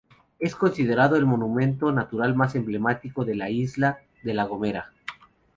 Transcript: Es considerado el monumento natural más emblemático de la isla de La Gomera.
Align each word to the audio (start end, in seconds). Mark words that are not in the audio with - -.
Es 0.39 0.55
considerado 0.55 1.15
el 1.15 1.27
monumento 1.27 1.91
natural 1.91 2.33
más 2.35 2.55
emblemático 2.55 3.23
de 3.23 3.35
la 3.35 3.51
isla 3.51 3.99
de 4.23 4.33
La 4.33 4.45
Gomera. 4.45 4.91